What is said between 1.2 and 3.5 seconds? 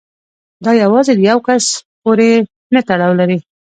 یو کس پورې نه تړاو لري.